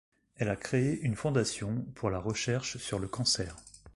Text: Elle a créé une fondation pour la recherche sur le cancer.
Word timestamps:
Elle 0.37 0.49
a 0.49 0.55
créé 0.55 0.99
une 1.01 1.15
fondation 1.15 1.85
pour 1.93 2.09
la 2.09 2.17
recherche 2.17 2.77
sur 2.79 2.97
le 2.97 3.07
cancer. 3.07 3.55